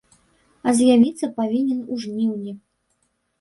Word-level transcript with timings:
А 0.71 0.71
з'явіцца 0.79 1.29
павінен 1.41 1.85
у 1.97 1.99
жніўні. 2.07 2.55